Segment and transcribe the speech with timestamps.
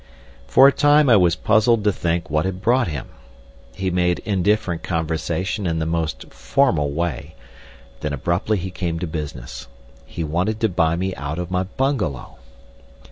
[0.47, 3.09] For a time I was puzzled to think what had brought him.
[3.75, 7.35] He made indifferent conversation in the most formal way,
[7.99, 9.67] then abruptly he came to business.
[10.07, 12.37] He wanted to buy me out of my bungalow.